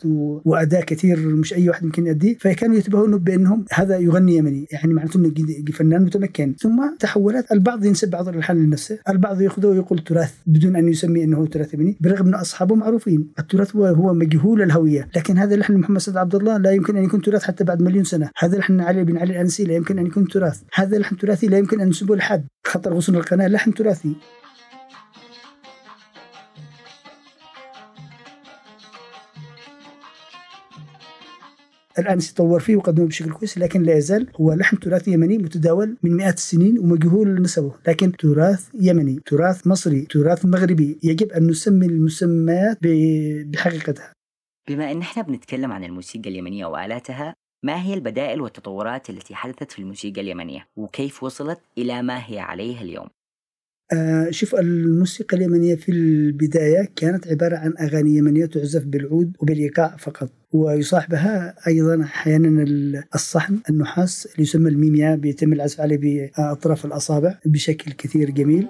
وأداء 0.45 0.85
كثير 0.85 1.19
مش 1.19 1.55
أي 1.55 1.69
واحد 1.69 1.85
ممكن 1.85 2.07
يؤديه. 2.07 2.37
فكانوا 2.39 2.77
يتبهون 2.77 3.19
بأنهم 3.19 3.65
هذا 3.73 3.99
يغني 3.99 4.37
يمني. 4.37 4.67
يعني 4.73 4.95
معناته 4.95 5.17
أنه 5.19 5.33
فنان 5.73 6.03
متمكن. 6.03 6.55
ثم 6.61 6.91
تحولت 7.01 7.53
البعض 7.53 7.85
ينسب 7.85 8.11
بعض 8.11 8.29
الألحان 8.29 8.65
لنفسه. 8.65 8.99
البعض 9.09 9.41
يأخذه 9.41 9.67
ويقول 9.67 9.99
تراث 9.99 10.35
بدون 10.47 10.77
أن 10.77 10.89
يسمي 10.89 11.25
أنه 11.25 11.47
تراث 11.47 11.75
يمني 11.75 11.97
برغم 12.01 12.27
أن 12.27 12.35
أصحابه 12.35 12.75
معروفين. 12.75 13.29
التراث 13.39 13.77
هو 13.77 13.87
هو 13.87 14.15
مجهول 14.15 14.63
الهوية. 14.63 15.09
لكن 15.17 15.39
هذا 15.39 15.57
لحن 15.57 15.77
محمد 15.77 15.99
سيد 15.99 16.17
عبد 16.17 16.35
الله 16.35 16.59
لا 16.59 16.71
يمكن 16.71 16.97
أن 16.97 17.05
يكون 17.05 17.23
تراث 17.23 17.43
حتى 17.43 17.65
بعد 17.65 17.83
مليون 17.83 18.05
سنة. 18.05 18.31
هذا 18.39 18.59
لحن 18.59 18.81
علي 18.81 19.05
بن 19.05 19.19
علي 19.19 19.33
الأنسي 19.33 19.65
لا 19.65 19.75
يمكن 19.75 19.99
أن 19.99 20.07
يكون 20.07 20.29
تراث. 20.29 20.61
هذا 20.75 20.99
لحن 20.99 21.17
تراثي 21.17 21.47
لا 21.47 21.59
يمكن 21.59 21.81
أن 21.81 21.87
ننسبه 21.87 22.17
لحد. 22.17 22.45
خطر 22.67 22.95
غصن 22.95 23.15
القناة 23.17 23.49
لحن 23.49 23.75
تراثي. 23.75 24.13
الآن 31.99 32.19
يتطور 32.19 32.61
فيه 32.61 32.77
وقدمه 32.77 33.07
بشكل 33.07 33.33
كويس 33.33 33.59
لكن 33.59 33.83
لا 33.83 33.97
يزال 33.97 34.27
هو 34.41 34.53
لحن 34.53 34.79
تراثي 34.79 35.13
يمني 35.13 35.39
متداول 35.39 35.97
من 36.03 36.17
مئات 36.17 36.35
السنين 36.35 36.79
ومجهول 36.79 37.43
نسبه 37.43 37.73
لكن 37.89 38.13
تراث 38.13 38.69
يمني 38.75 39.21
تراث 39.27 39.67
مصري 39.67 40.01
تراث 40.01 40.45
مغربي 40.45 40.99
يجب 41.03 41.33
أن 41.33 41.47
نسمي 41.47 41.87
المسميات 41.87 42.79
بحقيقتها. 43.47 44.13
بما 44.69 44.93
أن 44.93 45.01
إحنا 45.01 45.23
بنتكلم 45.23 45.73
عن 45.73 45.85
الموسيقى 45.85 46.31
اليمنية 46.31 46.67
وآلاتها 46.67 47.35
ما 47.65 47.83
هي 47.83 47.95
البدائل 47.95 48.41
والتطورات 48.41 49.11
التي 49.11 49.35
حدثت 49.35 49.73
في 49.73 49.79
الموسيقى 49.79 50.21
اليمنية؟ 50.21 50.67
وكيف 50.77 51.23
وصلت 51.23 51.61
إلى 51.79 52.03
ما 52.03 52.23
هي 52.27 52.39
عليه 52.39 52.83
اليوم؟ 52.83 53.09
آه 53.93 54.31
شوف 54.31 54.55
الموسيقى 54.55 55.37
اليمنية 55.37 55.75
في 55.75 55.93
البداية 55.93 56.89
كانت 56.97 57.29
عبارة 57.29 57.57
عن 57.57 57.75
أغاني 57.81 58.17
يمنية 58.17 58.47
تعزف 58.47 58.85
بالعود 58.85 59.37
وبالإيقاع 59.41 59.97
فقط 59.99 60.31
ويصاحبها 60.53 61.55
أيضا 61.67 62.03
أحيانا 62.03 62.65
الصحن 63.15 63.59
النحاس 63.71 64.27
اللي 64.27 64.43
يسمى 64.43 64.71
الميمياء 64.71 65.17
بيتم 65.17 65.53
العزف 65.53 65.81
عليه 65.81 65.97
بأطراف 65.97 66.85
الأصابع 66.85 67.39
بشكل 67.47 67.93
كثير 67.93 68.31
جميل. 68.31 68.67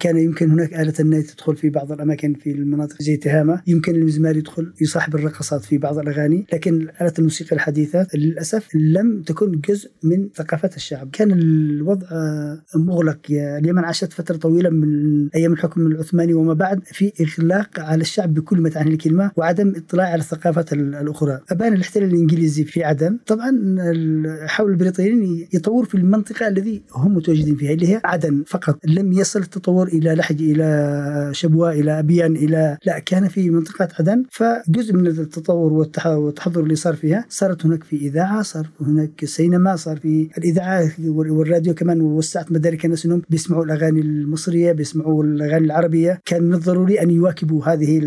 كان 0.00 0.16
يمكن 0.16 0.50
هناك 0.50 0.74
آلة 0.74 0.94
الناي 1.00 1.22
تدخل 1.22 1.56
في 1.56 1.70
بعض 1.70 1.92
الأماكن 1.92 2.34
في 2.34 2.50
المناطق. 2.50 3.02
زي 3.02 3.16
تهامة 3.16 3.62
يمكن 3.66 3.94
المزمار 3.94 4.36
يدخل 4.36 4.72
يصاحب 4.80 5.14
الرقصات 5.14 5.64
في 5.64 5.78
بعض 5.78 5.98
الأغاني 5.98 6.46
لكن 6.52 6.88
آلة 7.00 7.12
الموسيقى 7.18 7.56
الحديثة 7.56 8.06
للأسف 8.14 8.68
لم 8.74 9.22
تكن 9.22 9.60
جزء 9.68 9.90
من 10.02 10.28
ثقافة 10.34 10.70
الشعب. 10.76 11.10
كان 11.12 11.32
الوضع 11.32 12.06
مغلق. 12.76 13.18
اليمن 13.30 13.84
عاشت 13.84 14.12
فترة 14.12 14.36
طويلة 14.36 14.70
من 14.70 15.28
أيام 15.34 15.52
الحكم 15.52 15.86
العثماني 15.86 16.34
وما 16.34 16.54
بعد 16.54 16.80
في 16.84 17.12
إغلاق 17.20 17.80
على 17.80 18.00
الشعب 18.00 18.34
بكل 18.34 18.60
ما 18.60 18.68
تعني 18.68 18.90
الكلمة 18.90 19.30
وعدم 19.36 19.72
اطلاع 19.76 20.06
على 20.06 20.20
الثقافات 20.20 20.72
الأخرى. 20.72 21.40
أبان 21.50 21.72
الاحتلال 21.72 22.08
الإنجليزي 22.14 22.64
في 22.64 22.84
عدن. 22.84 23.18
طبعا 23.26 23.76
حاول 24.46 24.70
البريطانيين 24.70 25.48
يطور 25.52 25.84
في 25.84 25.94
المنطقة 25.94 26.48
الذي 26.48 26.82
هم 26.94 27.14
متواجدين 27.14 27.56
فيها 27.56 27.72
اللي 27.72 27.88
هي 27.88 28.00
عدن 28.04 28.44
فقط. 28.46 28.78
لم 28.86 29.12
يصل 29.12 29.40
التطور 29.40 29.73
التطور 29.82 29.88
إلى 29.88 30.14
لحج 30.14 30.42
إلى 30.42 31.28
شبوة 31.32 31.72
إلى 31.72 31.98
أبيان 31.98 32.36
إلى 32.36 32.78
لا 32.84 32.98
كان 32.98 33.28
في 33.28 33.50
منطقة 33.50 33.88
عدن 33.98 34.24
فجزء 34.30 34.94
من 34.94 35.06
التطور 35.06 35.72
والتحضر 35.72 36.60
اللي 36.60 36.74
صار 36.74 36.94
فيها 36.94 37.24
صارت 37.28 37.66
هناك 37.66 37.84
في 37.84 37.96
إذاعة 37.96 38.42
صار 38.42 38.70
هناك 38.80 39.24
سينما 39.24 39.76
صار 39.76 39.96
في 39.96 40.28
الإذاعة 40.38 40.90
والراديو 41.06 41.74
كمان 41.74 42.00
وسعت 42.00 42.52
مدارك 42.52 42.84
الناس 42.84 43.06
انهم 43.06 43.22
بيسمعوا 43.30 43.64
الأغاني 43.64 44.00
المصرية 44.00 44.72
بيسمعوا 44.72 45.24
الأغاني 45.24 45.66
العربية 45.66 46.20
كان 46.24 46.42
من 46.42 46.54
الضروري 46.54 47.02
أن 47.02 47.10
يواكبوا 47.10 47.64
هذه 47.64 48.00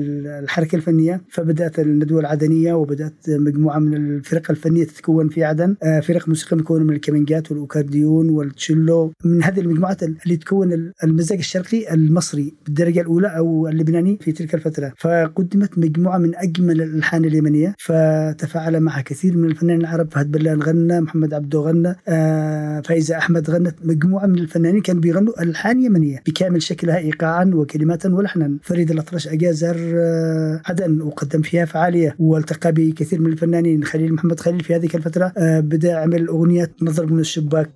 الحركة 0.44 0.76
الفنية. 0.76 1.22
فبدأت 1.30 1.80
الندوة 1.80 2.20
العدنية 2.20 2.74
وبدأت 2.74 3.14
مجموعة 3.28 3.80
من 3.80 3.94
الفرق 3.94 4.52
الفنية 4.52 4.84
تتكون 4.84 5.30
في 5.30 5.44
عدن 5.44 5.76
آه، 5.84 6.00
فرق 6.00 6.30
موسيقى 6.30 6.58
مكونة 6.58 6.84
من 6.84 6.94
الكمانجات 6.94 7.52
والأكورديون 7.52 8.30
والتشيلو. 8.30 9.14
من 9.26 9.44
هذه 9.44 9.60
المجموعات 9.60 10.04
اللي 10.04 10.38
تكون 10.38 10.94
المزاج 11.04 11.38
الشرقي 11.38 11.57
المصري 11.92 12.54
بالدرجة 12.66 13.02
الأولى 13.02 13.28
أو 13.38 13.68
اللبناني 13.68 14.18
في 14.22 14.32
تلك 14.32 14.56
الفترة. 14.56 14.94
فقدمت 14.98 15.78
مجموعة 15.78 16.18
من 16.18 16.36
أجمل 16.36 16.82
الألحان 16.82 17.26
اليمنية 17.26 17.76
فتفاعل 17.80 18.80
معها 18.80 19.02
كثير 19.02 19.38
من 19.38 19.50
الفنانين 19.50 19.82
العرب 19.82 20.12
فهد 20.12 20.32
بلان 20.32 20.62
غنى 20.62 21.02
محمد 21.02 21.34
عبدو 21.34 21.62
غنى 21.62 21.96
آه 22.08 22.82
فايزة 22.82 23.18
أحمد 23.18 23.50
غنت. 23.50 23.76
مجموعة 23.84 24.26
من 24.26 24.40
الفنانين 24.40 24.82
كانوا 24.82 25.02
بيغنوا 25.02 25.44
ألحان 25.44 25.84
يمنية 25.84 26.24
بكامل 26.28 26.62
شكلها 26.62 26.98
ايقاعا 26.98 27.52
وكلمات 27.54 28.06
ولحنا. 28.06 28.58
فريد 28.62 28.92
الأطرش 28.92 29.28
إجا 29.28 29.44
زار 29.44 29.76
آه 29.96 30.62
عدن 30.66 31.02
وقدم 31.02 31.42
فيها 31.42 31.66
فعالية 31.66 32.16
والتقى 32.20 32.72
بكثير 32.72 33.22
من 33.22 33.32
الفنانين. 33.32 33.84
خليل 33.84 34.14
محمد 34.14 34.40
خليل 34.40 34.60
في 34.60 34.76
هذه 34.76 34.90
الفترة 34.96 35.34
آه 35.38 35.60
بدأ 35.60 35.90
يعمل 35.90 36.28
اغنيه 36.28 36.72
نظر 36.82 37.06
من 37.06 37.20
الشباك. 37.20 37.70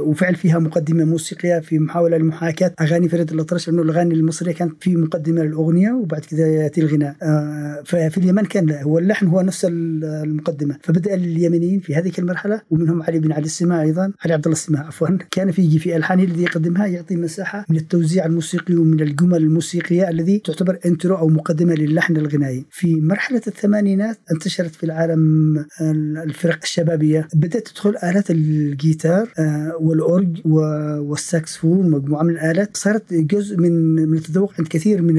وفعل 0.00 0.34
فيها 0.34 0.58
مقدمة 0.58 1.04
موسيقية 1.04 1.58
في 1.58 1.78
محاولة 1.78 2.16
لمحاكاة 2.16 2.74
أغاني 2.80 3.08
فريد 3.08 3.32
الأطرش 3.32 3.68
لأنه 3.68 3.82
الأغاني 3.82 4.14
المصرية 4.14 4.52
كانت 4.52 4.72
في 4.80 4.96
مقدمة 4.96 5.42
للأغنية 5.42 5.92
وبعد 5.92 6.20
كذا 6.20 6.46
يأتي 6.46 6.80
الغناء. 6.80 7.16
آه، 7.22 7.82
ففي 7.84 8.18
اليمن 8.18 8.44
كان 8.44 8.70
هو 8.70 8.98
اللحن 8.98 9.26
هو 9.26 9.40
نفس 9.40 9.66
المقدمة. 9.70 10.76
فبدأ 10.82 11.14
اليمنيين 11.14 11.80
في 11.80 11.94
هذه 11.94 12.12
المرحلة 12.18 12.60
ومنهم 12.70 13.02
علي 13.02 13.18
بن 13.18 13.32
علي 13.32 13.44
السماء 13.44 13.82
أيضا 13.82 14.12
علي 14.24 14.34
عبد 14.34 14.44
الله 14.44 14.56
السماء 14.56 14.82
عفوا 14.82 15.08
كان 15.30 15.50
في 15.50 15.78
في 15.78 15.96
الحانه 15.96 16.22
الذي 16.22 16.42
يقدمها 16.42 16.86
يعطي 16.86 17.16
مساحة 17.16 17.66
من 17.68 17.76
التوزيع 17.76 18.26
الموسيقي 18.26 18.74
ومن 18.74 19.00
الجمل 19.00 19.36
الموسيقية 19.36 20.08
الذي 20.08 20.38
تعتبر 20.38 20.78
انترو 20.86 21.16
أو 21.16 21.28
مقدمة 21.28 21.74
للحن 21.74 22.16
الغنائي. 22.16 22.64
في 22.70 23.00
مرحلة 23.00 23.42
الثمانينات 23.46 24.18
انتشرت 24.32 24.74
في 24.74 24.84
العالم 24.84 25.20
الفرق 26.24 26.58
الشبابية. 26.62 27.28
بدأت 27.34 27.68
تدخل 27.68 27.96
آلات 28.04 28.30
الجيتار 28.30 29.32
آه، 29.38 29.59
والأورج 29.80 30.40
والساكسفون 31.00 31.90
مجموعة 31.90 32.22
من 32.22 32.30
الآلات 32.30 32.76
صارت 32.76 33.14
جزء 33.14 33.56
من 33.56 33.94
من 33.94 34.18
التذوق 34.18 34.52
عند 34.58 34.68
كثير 34.68 35.02
من 35.02 35.18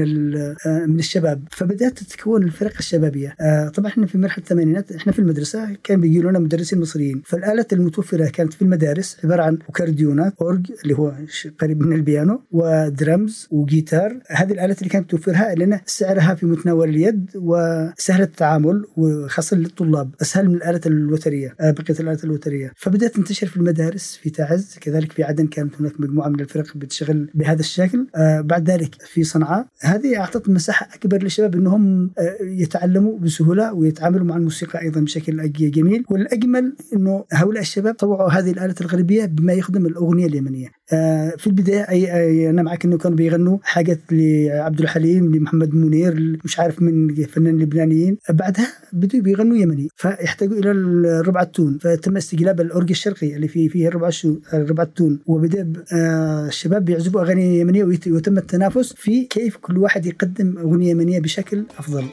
آه، 0.66 0.86
من 0.86 0.98
الشباب. 0.98 1.42
فبدأت 1.50 1.98
تتكون 1.98 2.42
الفرق 2.42 2.72
الشبابية. 2.78 3.34
آه، 3.40 3.68
طبعا 3.68 3.88
إحنا 3.88 4.06
في 4.06 4.18
مرحلة 4.18 4.44
الثمانينات 4.44 4.92
إحنا 4.92 5.12
في 5.12 5.18
المدرسة 5.18 5.76
كان 5.84 6.00
بيجي 6.00 6.20
لنا 6.20 6.38
مدرسين 6.38 6.80
مصريين. 6.80 7.22
فالآلات 7.24 7.72
المتوفرة 7.72 8.26
كانت 8.26 8.52
في 8.52 8.62
المدارس 8.62 9.16
عبارة 9.24 9.42
عن 9.42 9.58
اكارديونات 9.68 10.34
أورج 10.40 10.72
اللي 10.82 10.94
هو 10.94 11.12
قريب 11.60 11.80
من 11.80 11.92
البيانو 11.92 12.40
ودرمز 12.52 13.48
وجيتار. 13.50 14.18
هذه 14.28 14.52
الآلات 14.52 14.78
اللي 14.78 14.88
كانت 14.90 15.10
توفرها 15.10 15.54
لأن 15.54 15.80
سعرها 15.86 16.34
في 16.34 16.46
متناول 16.46 16.88
اليد 16.88 17.30
وسهله 17.34 18.24
التعامل 18.24 18.84
وخاصة 18.96 19.56
للطلاب 19.56 20.10
أسهل 20.22 20.48
من 20.48 20.54
الآلات 20.54 20.86
الوترية 20.86 21.54
آه، 21.60 21.70
بقية 21.70 22.00
الآلات 22.00 22.24
الوترية. 22.24 22.72
فبدأت 22.76 23.14
تنتشر 23.14 23.46
في 23.46 23.56
المدارس 23.56 24.18
في 24.22 24.30
تعز 24.32 24.76
كذلك 24.80 25.12
في 25.12 25.22
عدن 25.22 25.46
كانت 25.46 25.74
هناك 25.80 26.00
مجموعة 26.00 26.28
من 26.28 26.40
الفرق 26.40 26.76
بتشتغل 26.76 27.30
بهذا 27.34 27.60
الشكل. 27.60 28.06
آه 28.16 28.40
بعد 28.40 28.70
ذلك 28.70 28.94
في 29.02 29.24
صنعاء. 29.24 29.66
هذه 29.80 30.16
أعطت 30.16 30.48
مساحة 30.48 30.88
أكبر 30.94 31.22
للشباب 31.22 31.54
أنهم 31.54 32.10
آه 32.18 32.36
يتعلموا 32.42 33.18
بسهولة 33.18 33.72
ويتعاملوا 33.72 34.26
مع 34.26 34.36
الموسيقى 34.36 34.80
أيضا 34.82 35.00
بشكل 35.00 35.52
جميل. 35.52 36.04
والأجمل 36.10 36.72
أنه 36.96 37.24
هؤلاء 37.32 37.62
الشباب 37.62 37.94
طوعوا 37.94 38.30
هذه 38.30 38.50
الآلة 38.50 38.74
الغربية 38.80 39.24
بما 39.24 39.52
يخدم 39.52 39.86
الأغنية 39.86 40.26
اليمنية. 40.26 40.68
آه 40.92 41.30
في 41.38 41.46
البداية 41.46 41.82
أي, 41.88 42.16
أي 42.16 42.50
أنا 42.50 42.62
معك 42.62 42.84
أنه 42.84 42.98
كانوا 42.98 43.16
بيغنوا 43.16 43.58
حاجات 43.62 44.00
لعبد 44.10 44.80
الحليم 44.80 45.34
لمحمد 45.34 45.74
منير 45.74 46.38
مش 46.44 46.60
عارف 46.60 46.82
من 46.82 47.14
فنان 47.14 47.58
لبنانيين. 47.58 48.16
بعدها 48.30 48.68
بدوا 48.92 49.20
بيغنوا 49.20 49.56
يمني 49.56 49.88
فيحتاجوا 49.96 50.58
إلى 50.58 50.70
الربع 50.70 51.42
التون 51.42 51.78
فتم 51.78 52.16
استجلاب 52.16 52.60
الأورج 52.60 52.90
الشرقي 52.90 53.36
اللي 53.36 53.48
فيه 53.48 53.68
فيه 53.68 53.88
الربع 53.88 54.08
الربع 54.54 54.82
التون 54.82 55.18
وبدأ 55.26 55.72
آه 55.92 56.46
الشباب 56.46 56.84
بيعزفوا 56.84 57.20
أغاني 57.20 57.60
يمنية 57.60 57.84
ويتم 57.84 58.38
التنافس 58.38 58.92
في 58.92 59.24
كيف 59.24 59.56
كل 59.56 59.78
واحد 59.78 60.06
يقدم 60.06 60.58
أغنية 60.58 60.90
يمنية 60.90 61.20
بشكل 61.20 61.64
أفضل. 61.78 62.04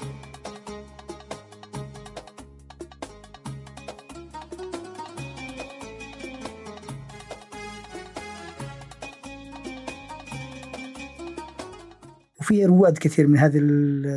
وفي 12.39 12.65
رواد 12.65 12.97
كثير 12.97 13.27
من 13.27 13.37
هذه 13.37 13.59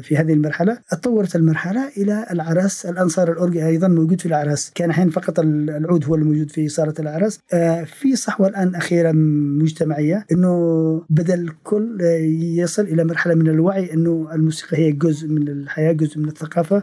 في 0.03 0.17
هذه 0.17 0.33
المرحلة. 0.33 0.79
تطورت 0.91 1.37
المرحلة 1.37 1.89
إلى 1.97 2.27
العرس 2.31 2.87
الأنصار 2.87 3.33
الاورجي 3.33 3.67
أيضا 3.67 3.89
موجود 3.89 4.21
في 4.21 4.27
العرس. 4.27 4.73
كان 4.75 4.91
أحيانا 4.91 5.11
فقط 5.11 5.41
العود 5.41 6.05
هو 6.05 6.15
الموجود 6.15 6.51
في 6.51 6.69
صالة 6.69 6.95
العرس. 6.99 7.41
في 7.85 8.17
صحوة 8.17 8.49
الآن 8.49 8.75
أخيرا 8.75 9.13
مجتمعية 9.63 10.27
إنه 10.33 11.07
بدا 11.11 11.35
الكل 11.35 11.99
يصل 12.57 12.83
إلى 12.83 13.05
مرحلة 13.05 13.35
من 13.35 13.49
الوعي 13.49 13.95
إنه 13.95 14.29
الموسيقى 14.33 14.77
هي 14.79 14.93
جزء 14.93 15.29
من 15.29 15.49
الحياة 15.49 15.93
جزء 15.93 16.19
من 16.19 16.29
الثقافة. 16.29 16.83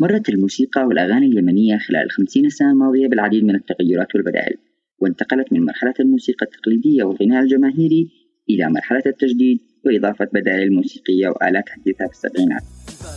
مرت 0.00 0.28
الموسيقى 0.28 0.82
والأغاني 0.82 1.26
اليمنية 1.26 1.78
خلال 1.88 2.04
الخمسين 2.06 2.48
سنة 2.48 2.70
الماضية 2.70 3.08
بالعديد 3.08 3.44
من 3.44 3.54
التغيرات 3.54 4.14
والبدائل. 4.14 4.56
وانتقلت 4.98 5.52
من 5.52 5.64
مرحلة 5.64 5.94
الموسيقى 6.00 6.46
التقليدية 6.46 7.04
والغناء 7.04 7.42
الجماهيري 7.42 8.08
إلى 8.50 8.70
مرحلة 8.70 9.02
التجديد 9.06 9.58
وإضافة 9.86 10.28
بدائل 10.32 10.74
موسيقية 10.74 11.28
وآلات 11.28 11.68
حديثة 11.68 12.06
في 12.06 12.12
السبعينات. 12.12 12.62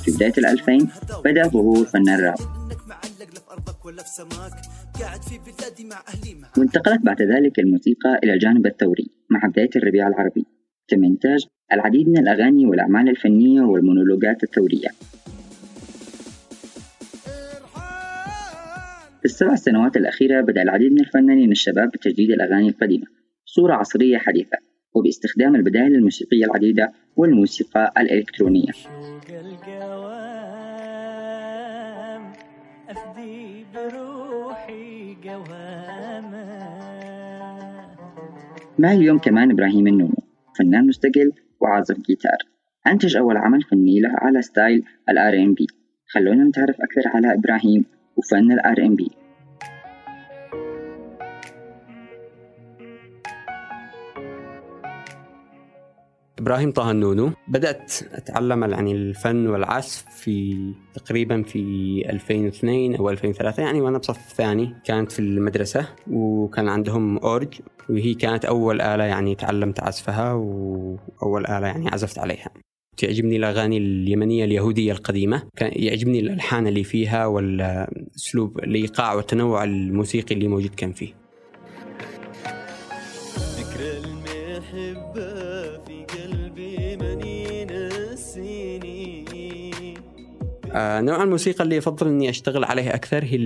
في 0.05 0.11
بداية 0.11 0.33
الألفين 0.37 0.89
بدأ 1.25 1.47
ظهور 1.47 1.85
فن 1.85 2.09
الراب. 2.09 2.37
وانتقلت 6.57 7.01
بعد 7.01 7.21
ذلك 7.21 7.59
الموسيقى 7.59 8.19
إلى 8.23 8.33
الجانب 8.33 8.65
الثوري 8.67 9.07
مع 9.29 9.49
بداية 9.49 9.69
الربيع 9.75 10.07
العربي. 10.07 10.45
تم 10.87 11.03
إنتاج 11.03 11.45
العديد 11.73 12.09
من 12.09 12.17
الأغاني 12.17 12.65
والأعمال 12.65 13.09
الفنية 13.09 13.61
والمونولوجات 13.61 14.43
الثورية. 14.43 14.89
في 19.27 19.33
السبع 19.33 19.55
سنوات 19.55 19.97
الأخيرة 19.97 20.41
بدأ 20.41 20.61
العديد 20.61 20.91
من 20.91 20.99
الفنانين 20.99 21.51
الشباب 21.51 21.91
بتجديد 21.91 22.31
الأغاني 22.31 22.69
القديمة 22.69 23.05
بصورة 23.45 23.73
عصرية 23.73 24.17
حديثة 24.17 24.57
وباستخدام 24.93 25.55
البدائل 25.55 25.95
الموسيقية 25.95 26.45
العديدة 26.45 26.91
والموسيقى 27.15 27.93
الإلكترونية. 27.97 28.71
معي 38.79 38.95
اليوم 38.95 39.17
كمان 39.17 39.51
إبراهيم 39.51 39.87
النونو 39.87 40.17
فنان 40.59 40.87
مستقل 40.87 41.31
وعازف 41.59 41.97
جيتار. 41.99 42.37
أنتج 42.87 43.17
أول 43.17 43.37
عمل 43.37 43.61
فني 43.61 43.99
له 43.99 44.11
على 44.13 44.41
style 44.41 44.83
ال 45.09 45.33
R&B 45.33 45.67
خلونا 46.09 46.43
نتعرف 46.43 46.75
أكثر 46.81 47.01
على 47.15 47.33
إبراهيم 47.33 47.96
وفن 48.17 48.51
ال 48.51 48.85
R&B 48.85 49.11
إبراهيم 56.39 56.71
طه 56.71 56.91
النونو. 56.91 57.31
بدأت 57.47 57.93
أتعلم 58.13 58.63
يعني 58.63 58.91
الفن 58.91 59.47
والعزف 59.47 60.05
في 60.09 60.57
تقريبا 60.93 61.43
في 61.43 61.59
2002 62.09 62.95
أو 62.95 63.09
2003 63.09 63.63
يعني 63.63 63.81
وأنا 63.81 63.97
بصف 63.97 64.33
ثاني. 64.33 64.75
كانت 64.85 65.11
في 65.11 65.19
المدرسة 65.19 65.87
وكان 66.11 66.69
عندهم 66.69 67.17
أورج 67.17 67.59
وهي 67.89 68.13
كانت 68.13 68.45
أول 68.45 68.81
آلة 68.81 69.03
يعني 69.03 69.35
تعلمت 69.35 69.79
عزفها 69.79 70.33
وأول 70.33 71.45
آلة 71.47 71.67
يعني 71.67 71.89
عزفت 71.89 72.19
عليها. 72.19 72.49
تعجبني 72.97 73.35
الأغاني 73.35 73.77
اليمنية 73.77 74.45
اليهودية 74.45 74.91
القديمة. 74.91 75.43
كان 75.55 75.71
يعجبني 75.75 76.19
الألحان 76.19 76.67
اللي 76.67 76.83
فيها 76.83 77.25
والأسلوب 77.25 78.59
الإيقاع 78.59 79.13
والتنوع 79.13 79.63
الموسيقي 79.63 80.35
اللي 80.35 80.47
موجود 80.47 80.75
كان 80.75 80.91
فيه. 80.93 81.26
نوع 90.77 91.23
الموسيقى 91.23 91.63
اللي 91.63 91.77
افضل 91.77 92.07
إني 92.07 92.29
أشتغل 92.29 92.63
عليه 92.63 92.95
أكثر 92.95 93.23
هي 93.23 93.37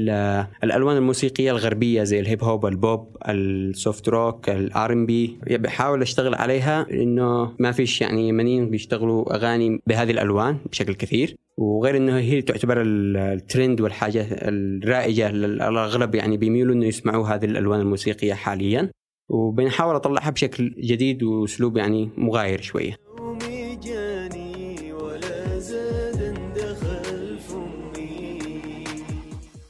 الألوان 0.63 0.97
الموسيقية 0.97 1.51
الغربية 1.51 2.03
زي 2.03 2.19
ال 2.19 2.25
hip 2.25 2.43
hop 2.43 2.65
ال 2.65 2.78
pop 2.78 3.17
ال 3.29 3.45
soft 3.45 4.09
rock 4.09 4.49
ال 4.49 4.93
R&B. 4.93 5.37
بحاول 5.49 6.01
أشتغل 6.01 6.35
على 6.35 6.85
إنه 6.91 7.51
ما 7.59 7.71
فيش 7.71 8.01
يعني 8.01 8.29
يمنيين 8.29 8.69
بيشتغلوا 8.69 9.35
أغاني 9.35 9.81
بهذه 9.87 10.11
الألوان 10.11 10.57
بشكل 10.71 10.93
كثير. 10.93 11.35
وغير 11.57 11.97
إنه 11.97 12.17
هي 12.17 12.41
تعتبر 12.41 12.81
الترند 12.85 13.81
والحاجة 13.81 14.27
الرائجة 14.31 15.29
الاغلب 15.29 16.15
يعني 16.15 16.37
بيميلوا 16.37 16.75
إنه 16.75 16.85
يسمعوا 16.85 17.27
هذه 17.27 17.45
الألوان 17.45 17.79
الموسيقية 17.79 18.33
حاليا. 18.33 18.89
وبنحاول 19.29 19.95
أطلعها 19.95 20.29
بشكل 20.29 20.75
جديد 20.79 21.23
وأسلوب 21.23 21.77
يعني 21.77 22.09
مغاير 22.17 22.61
شوية. 22.61 22.95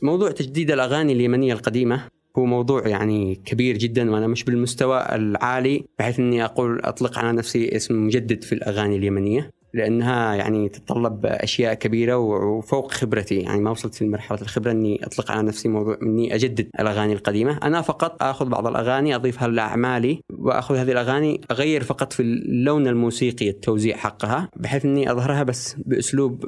موضوع 0.02 0.32
تجديد 0.32 0.72
الأغاني 0.72 1.14
اليمنية 1.14 1.54
القديمة 1.54 2.08
هو 2.38 2.46
موضوع 2.46 2.88
يعني 2.88 3.36
كبير 3.46 3.78
جدا 3.78 4.12
وأنا 4.12 4.28
مش 4.28 4.44
بالمستوى 4.44 5.06
العالي 5.16 5.84
بحيث 6.00 6.20
إني 6.20 6.46
أقول 6.46 6.80
أطلق 6.80 7.18
على 7.20 7.32
نفسي 7.32 7.76
اسم 7.76 8.06
مجدد 8.06 8.44
في 8.44 8.56
الأغاني 8.56 8.96
اليمنية. 8.96 9.52
لأنها 9.74 10.36
يعني 10.36 10.70
تتطلب 10.70 11.26
أشياء 11.26 11.74
كبيرة 11.74 12.18
وفوق 12.18 12.92
خبرتي. 12.92 13.36
يعني 13.36 13.62
ما 13.62 13.72
وصلت 13.72 14.02
لمرحله 14.02 14.42
الخبرة 14.42 14.72
إني 14.72 15.06
أطلق 15.06 15.32
على 15.32 15.48
نفسي 15.48 15.70
موضوع 15.70 15.98
إني 16.04 16.36
أجدد 16.36 16.70
الأغاني 16.80 17.14
القديمة. 17.14 17.58
أنا 17.64 17.82
فقط 17.82 18.24
آخذ 18.24 18.46
بعض 18.50 18.68
الأغاني 18.68 19.16
اضيفها 19.16 19.48
لاعمالي 19.48 20.22
وأخذ 20.34 20.76
هذه 20.76 20.92
الأغاني 20.92 21.42
أغير 21.52 21.84
فقط 21.84 22.14
في 22.14 22.22
اللون 22.22 22.88
الموسيقي 22.88 23.50
التوزيع 23.50 23.98
حقها 23.98 24.50
بحيث 24.56 24.86
إني 24.86 25.12
أظهرها 25.12 25.44
بس 25.44 25.76
بأسلوب 25.86 26.46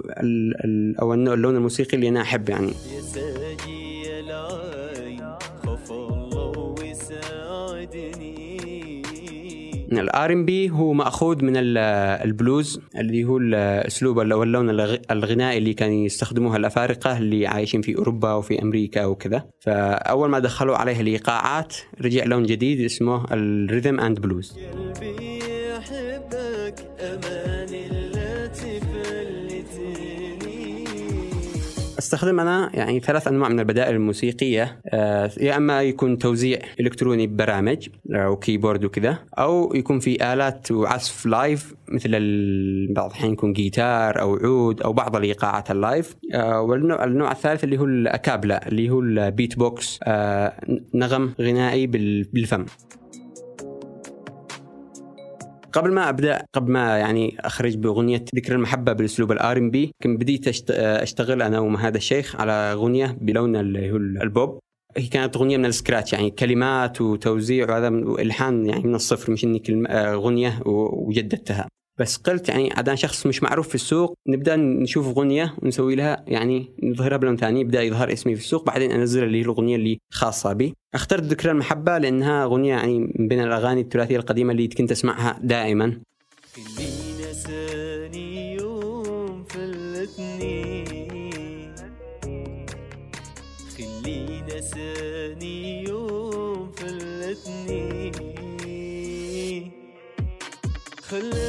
أو 1.01 1.13
اللون 1.13 1.55
الموسيقي 1.55 1.97
اللي 1.97 2.09
أنا 2.09 2.21
أحب 2.21 2.49
يعني. 2.49 2.73
ال 9.99 10.34
R&B 10.34 10.69
هو 10.69 10.93
مأخوذ 10.93 11.43
من 11.45 11.53
البلوز 11.58 12.79
اللي 12.97 13.23
هو 13.23 13.38
الاسلوب 13.38 14.19
أو 14.19 14.43
اللون 14.43 14.69
الغنائي 15.12 15.58
اللي 15.58 15.73
كان 15.73 15.93
يستخدموها 15.93 16.58
الأفارقة 16.58 17.17
اللي 17.17 17.47
عايشين 17.47 17.82
في 17.82 17.97
أوروبا 17.97 18.34
وفي 18.34 18.62
أمريكا 18.62 19.06
وكذا. 19.06 19.43
فأول 19.60 20.29
ما 20.29 20.39
دخلوا 20.39 20.75
عليه 20.77 21.01
الإيقاعات 21.01 21.75
رجع 22.01 22.23
لون 22.23 22.43
جديد 22.43 22.82
اسمه 22.82 23.25
ال 23.34 23.43
rhythm 23.43 23.99
and 23.99 24.19
blues 24.19 24.58
أستخدم 32.13 32.39
أنا 32.39 32.69
يعني 32.73 32.99
ثلاث 32.99 33.28
أنواع 33.28 33.49
من 33.49 33.60
البدائل 33.60 33.95
الموسيقية 33.95 34.82
آه، 34.88 35.32
يا 35.38 35.58
أما 35.58 35.82
يكون 35.82 36.17
توزيع 36.17 36.60
إلكتروني 36.80 37.28
ببرامج 37.28 37.89
أو 38.12 38.36
keyboard 38.36 38.86
وكذا 38.86 39.19
أو 39.39 39.76
يكون 39.76 39.99
في 39.99 40.34
آلات 40.34 40.71
وعزف 40.71 41.26
live 41.26 41.73
مثل 41.88 42.12
بعض 42.95 43.10
الاحيان 43.10 43.34
يكون 43.34 43.54
جيتار 43.54 44.21
أو 44.21 44.36
عود 44.36 44.82
أو 44.82 44.93
بعض 44.93 45.15
الإيقاعات 45.15 45.71
ال 45.71 45.80
live 45.80 46.15
آه، 46.34 46.62
والنوع 46.62 47.04
النوع 47.04 47.32
الثالث 47.32 47.63
اللي 47.63 47.80
هو 47.80 47.86
ال 47.86 47.94
a 47.94 48.02
cappella 48.02 48.67
اللي 48.67 48.89
هو 48.89 48.99
البيت 48.99 49.58
بوكس 49.58 49.99
آه، 50.04 50.54
نغم 50.93 51.34
غنائي 51.41 51.88
بالفم. 51.88 52.65
قبل 55.73 55.91
ما 55.91 56.09
أبدأ 56.09 56.45
قبل 56.53 56.71
ما 56.71 56.97
يعني 56.97 57.38
أخرج 57.39 57.75
بأغنية 57.75 58.25
ذكر 58.36 58.53
المحبة 58.55 58.93
بالأسلوب 58.93 59.31
ال 59.32 59.58
R&B 59.58 59.91
كنت 60.03 60.21
بديت 60.21 60.71
أشتغل 60.71 61.41
أنا 61.41 61.59
ومهاد 61.59 61.95
الشيخ 61.95 62.36
على 62.36 62.51
أغنية 62.51 63.17
بلون 63.21 63.55
اللي 63.55 63.91
هو 63.91 63.95
البوب. 63.95 64.59
هي 64.97 65.07
كانت 65.07 65.36
أغنية 65.36 65.57
من 65.57 65.65
السكراتش 65.65 66.13
يعني 66.13 66.31
كلمات 66.31 67.01
وتوزيع 67.01 67.71
وهذا 67.71 67.88
الحان 67.88 68.65
يعني 68.65 68.83
من 68.83 68.95
الصفر 68.95 69.31
مش 69.31 69.43
إني 69.43 69.63
أغنية 69.89 70.59
وجددتها. 70.65 71.67
بس 71.97 72.17
قلت 72.17 72.49
يعني 72.49 72.73
عدان 72.73 72.95
شخص 72.95 73.25
مش 73.25 73.43
معروف 73.43 73.67
في 73.67 73.75
السوق 73.75 74.17
نبدأ 74.27 74.56
نشوف 74.56 75.08
اغنيه 75.08 75.56
ونسوي 75.62 75.95
لها 75.95 76.23
يعني 76.27 76.69
نظهرها 76.84 77.17
بلون 77.17 77.38
ثاني 77.38 77.62
يبدأ 77.62 77.82
يظهر 77.82 78.13
اسمي 78.13 78.36
في 78.36 78.41
السوق 78.41 78.65
بعدين 78.65 78.91
أنزل 78.91 79.23
اللي 79.23 79.38
هي 79.38 79.41
الاغنيه 79.41 79.75
اللي 79.75 79.99
خاصة 80.12 80.53
بي. 80.53 80.73
اخترت 80.93 81.23
ذكرى 81.23 81.51
المحبة 81.51 81.97
لأنها 81.97 82.43
اغنيه 82.43 82.69
يعني 82.69 82.99
من 82.99 83.27
بين 83.27 83.43
الأغاني 83.43 83.82
الثلاثيه 83.82 84.17
القديمة 84.17 84.51
اللي 84.51 84.67
كنت 84.67 84.91
أسمعها 84.91 85.39
دائما. 85.43 85.99
خلى 101.13 101.42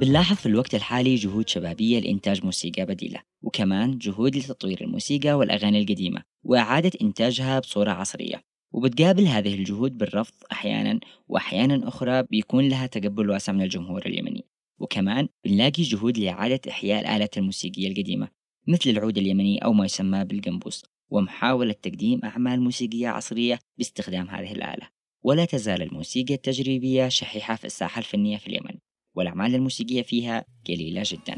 بنلاحظ 0.00 0.36
في 0.36 0.46
الوقت 0.46 0.74
الحالي 0.74 1.14
جهود 1.14 1.48
شبابية 1.48 2.00
لإنتاج 2.00 2.44
موسيقى 2.44 2.86
بديلة 2.86 3.22
وكمان 3.42 3.98
جهود 3.98 4.36
لتطوير 4.36 4.80
الموسيقى 4.80 5.32
والأغاني 5.32 5.82
القديمة 5.82 6.22
وإعادة 6.44 6.90
إنتاجها 7.02 7.58
بصورة 7.58 7.90
عصرية. 7.90 8.42
وبتقابل 8.72 9.26
هذه 9.26 9.54
الجهود 9.54 9.98
بالرفض 9.98 10.34
أحيانا 10.52 11.00
وأحيانا 11.28 11.88
أخرى 11.88 12.22
بيكون 12.22 12.68
لها 12.68 12.86
تقبل 12.86 13.30
واسع 13.30 13.52
من 13.52 13.62
الجمهور 13.62 14.06
اليمني. 14.06 14.44
وكمان 14.78 15.28
بنلاقي 15.44 15.82
جهود 15.82 16.18
لإعادة 16.18 16.60
إحياء 16.68 17.00
الآلات 17.00 17.38
الموسيقية 17.38 17.88
القديمة 17.88 18.28
مثل 18.66 18.90
العود 18.90 19.18
اليمني 19.18 19.58
أو 19.58 19.72
ما 19.72 19.84
يسمى 19.84 20.24
بالقنبوس 20.24 20.84
ومحاولة 21.10 21.72
تقديم 21.72 22.20
أعمال 22.24 22.60
موسيقية 22.60 23.08
عصرية 23.08 23.58
باستخدام 23.78 24.28
هذه 24.28 24.52
الآلة. 24.52 24.88
ولا 25.22 25.44
تزال 25.44 25.82
الموسيقى 25.82 26.34
التجريبية 26.34 27.08
شحيحة 27.08 27.54
في 27.54 27.64
الساحة 27.64 27.98
الفنية 27.98 28.36
في 28.36 28.46
اليمن. 28.46 28.78
والأعمال 29.18 29.54
الموسيقية 29.54 30.02
فيها 30.02 30.44
قليلة 30.68 31.02
جدا. 31.04 31.36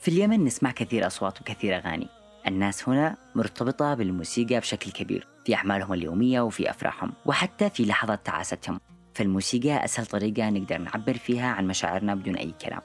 في 0.00 0.08
اليمن 0.08 0.44
نسمع 0.44 0.70
كثير 0.70 1.06
أصوات 1.06 1.40
وكثير 1.40 1.76
أغاني. 1.76 2.08
الناس 2.46 2.88
هنا 2.88 3.16
مرتبطة 3.34 3.94
بالموسيقى 3.94 4.60
بشكل 4.60 4.90
كبير 4.90 5.26
في 5.46 5.54
أعمالهم 5.54 5.92
اليومية 5.92 6.40
وفي 6.40 6.70
أفراحهم 6.70 7.12
وحتى 7.26 7.70
في 7.70 7.84
لحظات 7.84 8.26
تعاستهم. 8.26 8.80
فالموسيقى 9.14 9.84
أسهل 9.84 10.06
طريقة 10.06 10.50
نقدر 10.50 10.78
نعبر 10.78 11.14
فيها 11.14 11.46
عن 11.46 11.66
مشاعرنا 11.66 12.14
بدون 12.14 12.36
أي 12.36 12.54
كلام. 12.60 12.80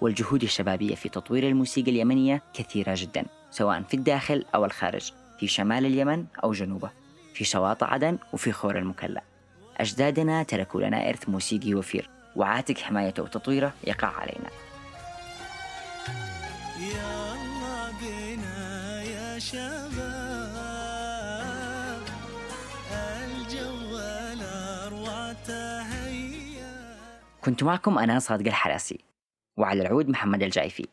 والجهود 0.00 0.42
الشبابية 0.42 0.94
في 0.94 1.08
تطوير 1.08 1.48
الموسيقى 1.48 1.90
اليمنية 1.90 2.42
كثيرة 2.54 2.94
جدا 2.96 3.24
سواء 3.50 3.82
في 3.82 3.94
الداخل 3.94 4.44
أو 4.54 4.64
الخارج 4.64 5.12
في 5.40 5.46
شمال 5.46 5.86
اليمن 5.86 6.24
أو 6.44 6.52
جنوبه 6.52 6.90
في 7.34 7.44
شواطئ 7.44 7.86
عدن 7.86 8.18
وفي 8.32 8.52
خور 8.52 8.78
المكلا. 8.78 9.22
أجدادنا 9.80 10.42
تركوا 10.42 10.80
لنا 10.80 11.08
إرث 11.08 11.28
موسيقي 11.28 11.74
وفير 11.74 12.10
وعاتق 12.36 12.78
حمايته 12.78 13.22
وتطويره 13.22 13.72
يقع 13.84 14.08
علينا. 14.08 14.50
يا 16.80 17.32
الله 17.34 17.90
بنا 18.00 19.02
يا 19.02 19.38
شباب 19.38 20.48
الجو 23.24 23.98
الأروع 24.32 25.32
كنت 27.44 27.62
معكم 27.62 27.98
أنا 27.98 28.18
صادق 28.18 28.46
الحراسي 28.46 28.98
وعلى 29.56 29.82
العود 29.82 30.08
محمد 30.08 30.42
الجايفي 30.42 30.86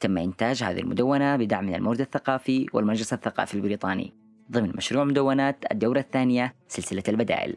تم 0.00 0.18
إنتاج 0.18 0.62
هذه 0.62 0.80
المدونة 0.80 1.36
بدعم 1.36 1.64
من 1.64 1.74
المورد 1.74 2.00
الثقافي 2.00 2.66
والمجلس 2.72 3.12
الثقافي 3.12 3.54
البريطاني 3.54 4.12
ضمن 4.52 4.72
مشروع 4.76 5.04
مدونات 5.04 5.64
الدورة 5.72 5.98
الثانية 5.98 6.54
سلسلة 6.68 7.02
البدائل. 7.08 7.56